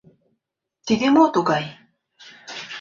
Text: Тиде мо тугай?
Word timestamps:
Тиде 0.85 1.07
мо 1.15 1.23
тугай? 1.33 1.65